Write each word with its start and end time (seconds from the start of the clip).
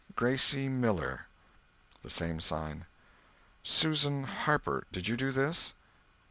"Gracie 0.15 0.67
Miller?" 0.67 1.27
The 2.01 2.09
same 2.09 2.39
sign. 2.39 2.87
"Susan 3.61 4.23
Harper, 4.23 4.87
did 4.91 5.07
you 5.07 5.15
do 5.15 5.31
this?" 5.31 5.75